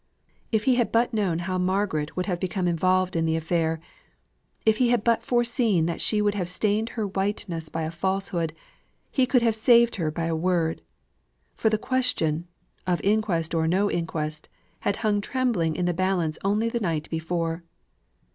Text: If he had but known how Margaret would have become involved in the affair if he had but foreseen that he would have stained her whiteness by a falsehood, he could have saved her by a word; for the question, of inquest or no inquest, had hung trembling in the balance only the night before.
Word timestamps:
If 0.51 0.63
he 0.63 0.77
had 0.77 0.91
but 0.91 1.13
known 1.13 1.37
how 1.45 1.59
Margaret 1.59 2.17
would 2.17 2.25
have 2.25 2.39
become 2.39 2.67
involved 2.67 3.15
in 3.15 3.27
the 3.27 3.35
affair 3.35 3.79
if 4.65 4.77
he 4.77 4.89
had 4.89 5.03
but 5.03 5.21
foreseen 5.21 5.85
that 5.85 6.01
he 6.01 6.23
would 6.23 6.33
have 6.33 6.49
stained 6.49 6.89
her 6.97 7.05
whiteness 7.05 7.69
by 7.69 7.83
a 7.83 7.91
falsehood, 7.91 8.51
he 9.11 9.27
could 9.27 9.43
have 9.43 9.53
saved 9.53 9.97
her 9.97 10.09
by 10.09 10.25
a 10.25 10.35
word; 10.35 10.81
for 11.53 11.69
the 11.69 11.77
question, 11.77 12.47
of 12.87 12.99
inquest 13.03 13.53
or 13.53 13.67
no 13.67 13.91
inquest, 13.91 14.49
had 14.79 14.95
hung 15.05 15.21
trembling 15.21 15.75
in 15.75 15.85
the 15.85 15.93
balance 15.93 16.39
only 16.43 16.67
the 16.67 16.79
night 16.79 17.07
before. 17.11 17.63